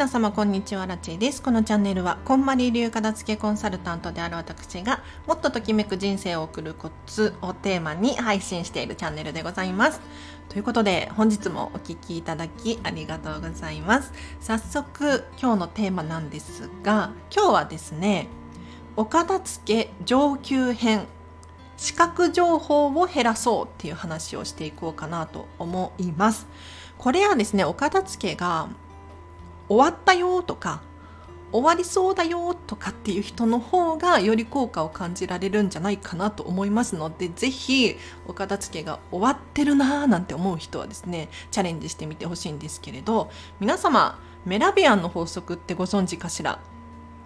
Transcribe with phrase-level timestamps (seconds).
[0.00, 1.42] 皆様こんにちはラチェです。
[1.42, 10.00] このチャンネルはこんまり流片付けコンサルタントである私がもっとときめく人生を送るコツをテーマに配信しているチャンネルでございます。
[10.48, 14.14] ということで本日もお聴きいただきありがとうございます。
[14.40, 18.28] 早速今日のテーマなんですが今日はですね
[18.96, 21.04] お片付け上級編
[21.76, 26.46] 視覚情報を減らそうっていう話をしていこうかなと思います。
[26.96, 28.70] これはですねお片付けが
[29.70, 30.82] 終わったよとか
[31.52, 37.96] 終わりそうだよとかっていう人の方がより効果を感じられるんじゃないかなと思いますので是非
[38.26, 46.60] お片付けが終わってるなーなんて思う人はですねチャレンジしてみてほしいんですけれど皆様メラビアンの法則ってご存知かしら？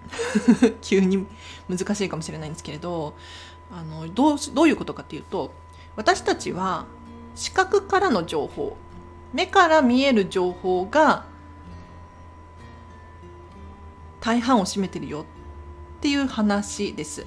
[0.82, 1.26] 急に
[1.68, 3.14] 難しいかもしれないんですけれど
[3.72, 5.50] あのどうどういうことかっていうと
[5.96, 6.84] 私たちは
[7.34, 8.76] 視覚からの情報
[9.32, 11.24] 目から見える情報が
[14.24, 15.24] 大半を占めてるよっ
[16.00, 17.26] ていう話です。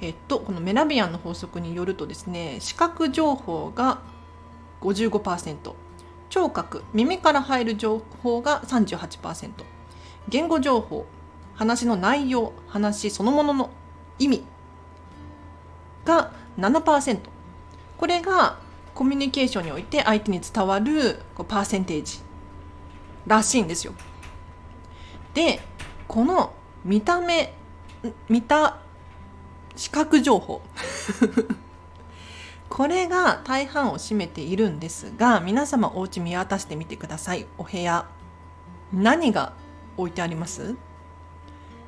[0.00, 4.02] えっと、このメラビアンの法則によるとですね視覚情報が
[4.82, 5.74] 55%
[6.28, 9.50] 聴覚耳から入る情報が38%
[10.28, 11.06] 言語情報
[11.54, 13.70] 話の内容話そのものの
[14.18, 14.44] 意味
[16.04, 17.20] が7%
[17.96, 18.58] これが
[18.94, 22.18] コミュニケーションにおいて相手に伝わるパーセンテージ
[23.26, 23.94] らしいんですよ。
[25.32, 25.60] で
[26.16, 27.52] この見た目
[28.30, 28.78] 見た
[29.76, 30.62] 視覚情報。
[32.70, 37.46] これが大半を占めているんですが皆様お家見渡してみてください。
[37.58, 38.06] お部屋。
[38.94, 39.52] 何が
[39.98, 40.74] 置いてあります？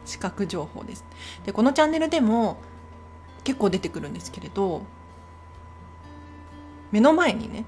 [0.04, 1.06] 視覚情報です。
[1.46, 2.58] でこのチャンネルでも
[3.44, 4.82] 結構出てくるんですけれど
[6.92, 7.64] 目の前にね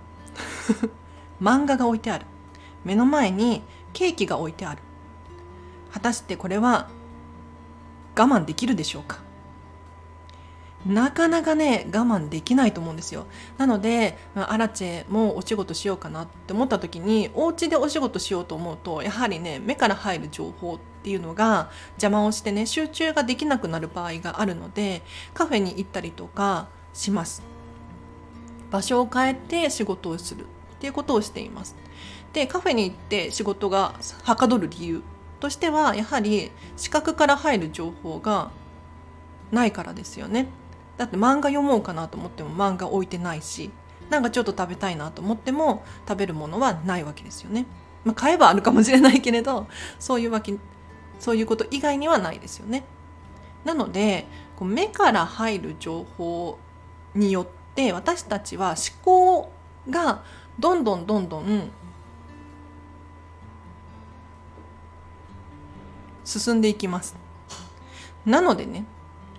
[1.40, 2.26] 漫画が置いてある。
[2.84, 3.62] 目の前に
[3.94, 4.82] ケーキが置いてある。
[5.92, 6.88] 果たしてこれは
[8.16, 9.18] 我慢できるでしょうか？
[10.86, 13.26] なかなかね我慢できないと思うんですよ。
[13.58, 25.02] なので、アラチェもお仕事しようかなって思った時にお家でお仕事しようと思うとやはりね目から入る情報っていうのが邪魔をしてね集中ができなくなる場合があるので
[25.34, 27.42] カフェに行ったりとかします。
[28.70, 30.46] 場所を変えて仕事をするっ
[30.80, 31.76] ていうことをしています。
[32.32, 35.02] でカフェに行って仕事がはかどる理由
[35.40, 38.50] としてはやはり視覚から入る情報が
[39.50, 40.48] ないからですよね。
[40.96, 43.70] だって漫画読もうかなと思っても漫画置いてないし
[44.10, 47.64] なんかちょっと食べたいなと思っても食べるものはないわけですよね、
[48.04, 49.66] まあ、買えばあるかもしれないけれど
[49.98, 50.54] そういうわけ
[51.18, 52.84] そういうこと以外にはないですよね。
[53.64, 56.58] なのでこう目から入る情報
[57.14, 59.52] によって私たちは思考
[59.88, 60.22] が
[60.58, 61.70] どんどんどんどん
[66.30, 67.16] 進んでいきます。
[68.24, 68.84] なのでね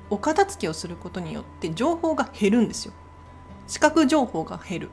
[0.09, 2.93] お片付けをすることによって情報が減るんですよ。
[3.67, 4.89] 視覚情報が減る。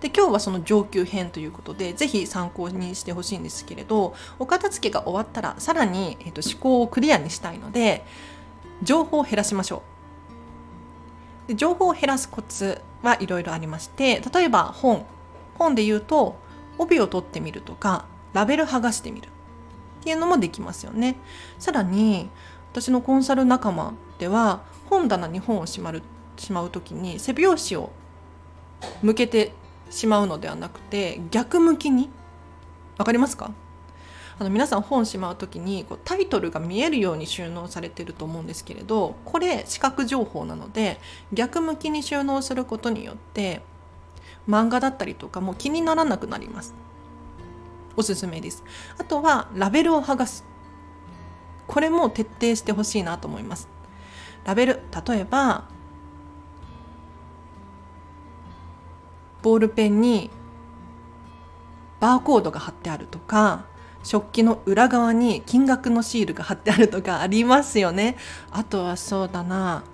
[0.00, 8.06] で今日はその上級編ということでぜひ参考にしてほしいんですけれどお片付けが終わったらさらに、えーと、思考をクリアにしたいので
[8.82, 9.82] 情報を減らしましょ
[11.46, 11.48] う。
[11.48, 15.04] で情報を減らすコツはいろいろありまして例えば本。
[15.58, 16.36] 本で言うと
[16.78, 19.28] 帯を取ってみるとかラベル剥がしてみる。
[20.00, 21.16] っていうのもできますよね。
[21.58, 22.30] さらに
[22.72, 26.02] 私のコンサル仲間では本棚に本をしまる
[26.36, 27.90] しまう時に背拍子を
[29.02, 29.52] 向けて
[29.90, 32.08] しまうのではなくて逆向きに
[32.96, 33.52] 分かりますか？
[34.38, 40.98] あの皆さん本しまう時にこうタイトルが見えるように収納されてると思うんですけれどこれ視覚情報なので
[41.32, 43.60] 逆向きに収納することによって
[44.48, 46.74] 漫画だったりとかも気にならなくなります。
[48.00, 48.64] おすすめです。
[48.98, 50.44] あとはラベルを剥がす。
[51.66, 53.68] これも徹底してほしいなと思います。
[54.44, 55.64] ラベル例えば
[59.42, 60.30] ボールペンに
[62.00, 63.64] バーコードが貼ってあるとか
[64.02, 68.16] 食器の裏側に金額のシールが貼ってあるとかありますよね。
[68.50, 69.84] あとはそうだな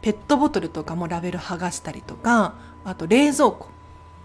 [0.00, 3.71] ペットボトルとかもラベル剥がしたりとかあと冷蔵庫。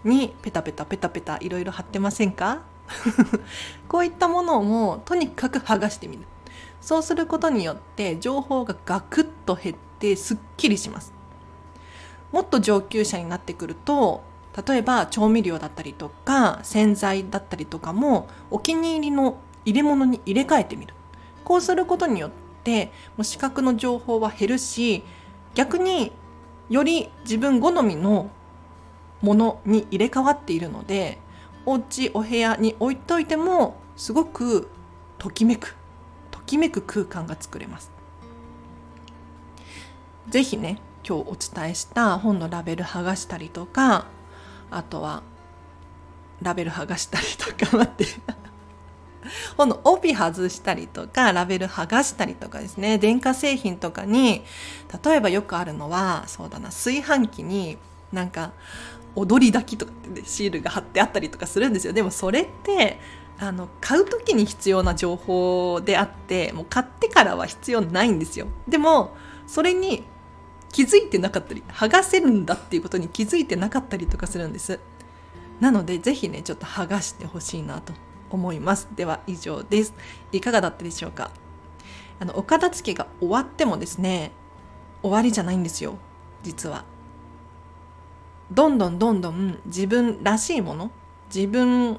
[0.04, 2.62] にペタペタペタペタいろいろ貼ってませんか？
[3.88, 6.22] こういったものもとにかく剥がしてみる。
[6.80, 11.12] そうすることによって情報がガクッと減ってすっきりします。
[12.32, 14.22] もっと上級者になってくると
[14.66, 20.94] 例えば調味料だったりとか洗剤だったりとかもお気に入りの入れ物に入れ替えてみる。
[21.44, 22.30] こうすることによっ
[22.62, 22.86] て
[23.16, 25.02] もう視覚の情報は減るし
[25.54, 26.12] 逆に
[26.68, 28.30] より自分好みの
[29.22, 31.18] ものに入れ替わっているので
[31.66, 34.68] お家お部屋に置いといてもすごく
[35.18, 35.76] ときめく
[36.30, 37.90] ときめく空間が作れます。
[40.28, 44.06] 是非ね今日お伝えした本のラベル剥がしたりとか
[44.70, 45.22] あとは
[46.42, 48.06] ラベル剥がしたりとか 待って。
[49.56, 52.98] 本の帯外したりとかラベル剥がしたりとかですね。
[52.98, 54.44] 電化製品とかに
[55.04, 57.76] 例えばよくあるのはそうだな炊飯器に
[58.12, 58.52] なんか
[59.18, 61.92] 踊り炊きとかって、ね、シールが貼ってあったりとかするんですよ。
[61.92, 63.00] でもそれって
[63.38, 68.46] あの買う時に必要な情報であってもう買ってからは必要ないんですよ。
[68.66, 69.16] でも
[69.46, 70.04] それに
[70.72, 74.80] 気づいてなかったり剥がせるんだっていうことに気づいてなかったりとかするんです。
[75.60, 77.92] なのでぜひねちょっと剥がしてほしいなと
[78.30, 78.88] 思います。
[78.94, 79.94] では以上です。
[80.32, 81.30] いかがだったでしょうか？
[82.20, 84.32] あのお片付けが終わってもですね
[85.02, 85.96] 終わりじゃないんですよ。
[86.42, 86.84] 実は。
[88.50, 90.90] どんどんどんどん自分らしいもの
[91.34, 91.98] 自分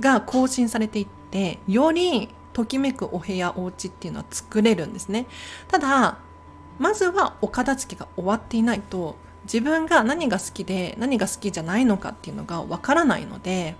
[0.00, 5.26] が更新されていってよりときめくお部屋お家っていうのは作れるんですね。
[5.68, 6.18] ただ
[6.78, 13.76] まずはお片付けが終わっていないと自分が何が好きで何が好きじゃないのかっていうのがわからないので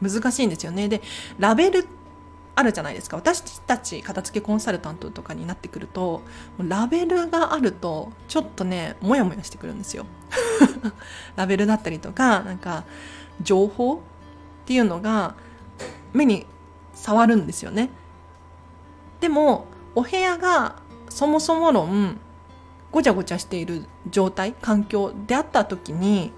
[0.00, 0.88] 難しいんですよね。
[0.88, 1.02] で
[1.38, 1.86] ラベル
[2.54, 3.16] あるじゃないですか。
[3.16, 6.22] 私たち片付けコンサルタントとかになってくると
[6.58, 10.04] ラベルがあるとちょっとねモヤモヤしてくるんですよ。
[11.36, 12.84] ラベルだったりとかなんか
[13.40, 13.98] 情報っ
[14.66, 15.34] ていうのが
[16.12, 16.46] 目に
[16.94, 17.90] 触るんですよね。
[19.20, 20.76] でもお部屋が
[21.08, 22.18] そもそも論
[22.90, 26.32] ごちゃごちゃしている状態環境であった時に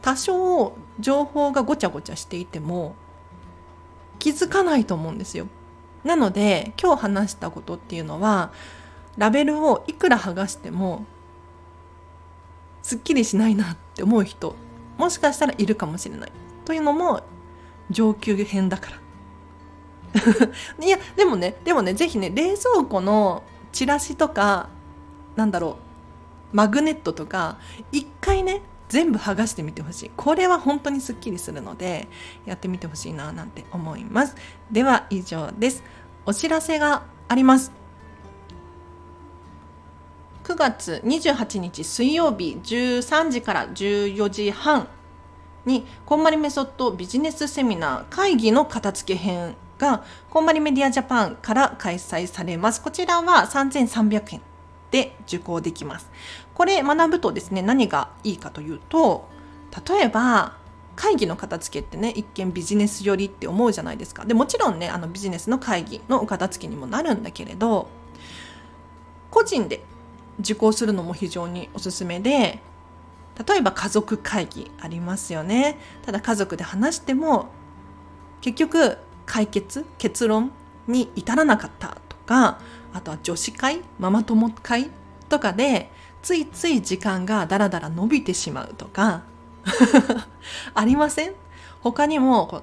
[0.00, 2.94] 多少情報がごちゃごちゃしていても
[4.20, 5.48] 気づかないと思うんですよ。
[6.04, 8.52] なので今日話したことっていうのは
[9.16, 11.04] ラベルをいくら剥がしても
[12.82, 14.54] すっきりしないなって思う人
[14.96, 16.32] もしかしたらいるかもしれない。
[16.64, 17.22] というのも
[17.90, 19.00] 上級編だから。
[20.84, 24.68] いやでもねでもね是非ね冷蔵庫のチラシとか
[25.36, 25.78] なんだろ
[26.52, 27.58] うマグネットとか
[27.92, 30.10] 一回ね全部剥がしてみてほしい。
[30.16, 32.08] これは本当にすっきりするので
[32.44, 34.34] やってみてほしいななんて思います。
[34.70, 35.82] では以上です。
[36.26, 37.72] お知らせがあります。
[40.42, 44.88] 9月28日水曜日13時から14時半
[45.64, 52.82] にこんまりメソッドビジネスセミナー会議の片付け編がこんまりメディアジャパンから開催されます。
[52.82, 54.49] こちらは3300円。
[54.90, 56.10] で受講できます。
[56.54, 59.28] これ学ぶとですね、何がいいかというと、
[59.88, 60.58] 例えば、
[60.96, 64.24] 会議の片付けってね、一見ビジネス寄りって思うじゃないですか。
[64.24, 67.88] で、もちろんね、あのビジネスの会議の片付けにもなるんだけれど、
[69.30, 69.82] 個人で
[70.40, 72.60] 受講するのも非常におすすめで、
[73.48, 75.78] 例えば家族会議ありますよね。
[76.04, 77.48] ただ家族で話しても、
[78.40, 80.50] 結局解決、結論
[80.86, 82.58] に至らなかったとか、
[82.92, 84.90] あとは女子会ママ友会
[85.28, 85.90] とかで
[86.22, 89.22] ついつい時間がだらだら伸びてしまうとか
[90.74, 91.34] ありません？
[91.82, 92.62] 他にもこう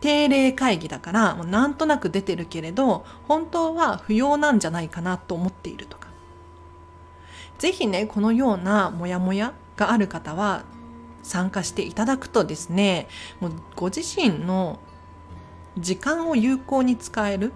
[0.00, 6.06] 定例会議だからもうなんとなく出てるけれど本当は不要なんじゃないかなと思っているとか。
[7.58, 10.64] 是非ねこのようなモヤモヤがある方は
[11.22, 13.08] 参加していただくとですね
[13.40, 14.78] もうご自身の
[15.78, 17.52] 時間を有効に使える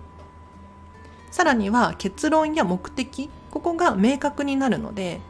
[1.31, 5.21] さらには結論や目的ここが明確になるので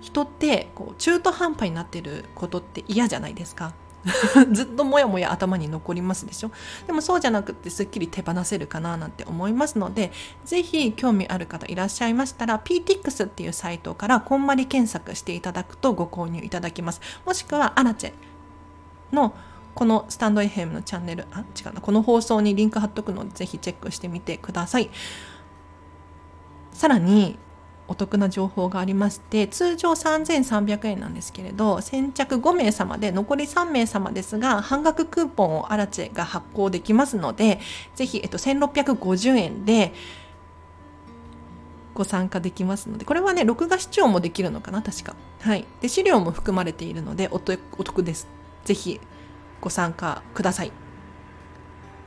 [0.00, 3.74] 人ってこう中途半端になってることって嫌じゃないですか。
[4.52, 6.52] ずっともやもや頭に残りますでしょ。
[6.86, 10.12] でもそうじゃなくてすっきり手放せるかななんて思いますので
[10.44, 17.00] 是非興味ある方いらっしゃいましたら PTX っていうサイトからこんまり検索していただくとご購入いただけます。
[17.24, 18.12] もしくはアラチェ
[19.12, 19.34] の
[19.76, 24.88] このスタンド FM のチャンネル、あ、違うな、この放送にリンク貼っとくので、ぜひチェックしてみてください。
[26.72, 27.38] さらに、
[27.86, 37.60] お得な情報がありまして、通常3300円なんですけれど、先着5名様で、残り3名様ですが、半額クーポンをアラチェが発行できますので、
[37.94, 39.92] ぜひ、えっと、1650円で、
[41.92, 45.14] ご参加できますので、これはね、録画視聴もできるのかな、確か。
[45.40, 45.66] はい。
[45.82, 48.26] で、資料も含まれているので、お得です。
[48.64, 49.00] ぜひ、
[49.66, 50.70] ご参加ください。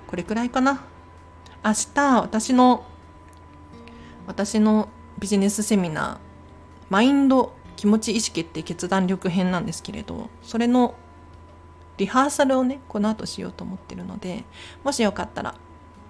[0.07, 0.85] これくらいかな。
[1.61, 2.85] 明日、私の、
[4.27, 4.87] 私の
[5.19, 6.17] ビジネスセミナー、
[6.89, 10.95] マインド気持ち意識って決断力編なんですけれど、それの
[11.97, 14.45] リハーサルをね、この後しようと思ってるので、
[14.85, 15.55] もしよかったら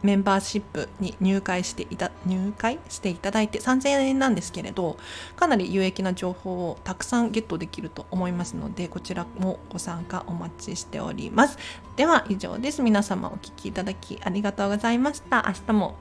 [0.02, 4.98] メンバーシップに入会していた入会していただいて3000円なんですけれど
[5.36, 11.58] かなり有益な情報をたくさんゲットできると思いますのでこちらもご参加お待ちしております。
[11.96, 12.82] では以上です。
[12.82, 15.46] 皆様お聴きいただきありがとうございました。
[15.48, 15.96] 明日も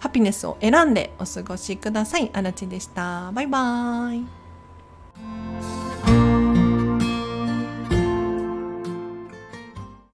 [0.00, 2.30] ハピネスを選んでお過ごしください。
[2.32, 3.30] あらちでした。
[3.32, 4.43] バイバーイ。